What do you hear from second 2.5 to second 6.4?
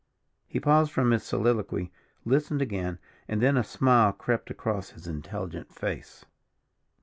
again, and then a smile crept across his intelligent face.